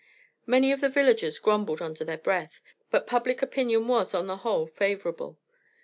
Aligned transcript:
Many 0.47 0.71
of 0.71 0.81
the 0.81 0.89
villagers 0.89 1.37
grumbled 1.37 1.79
under 1.79 2.03
their 2.03 2.17
breath, 2.17 2.59
but 2.89 3.05
public 3.05 3.43
opinion 3.43 3.87
was, 3.87 4.15
on 4.15 4.25
the 4.25 4.37
whole, 4.37 4.65
favorable. 4.65 5.37